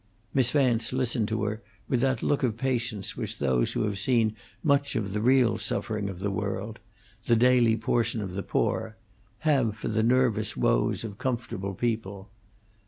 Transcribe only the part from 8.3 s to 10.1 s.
the poor have for the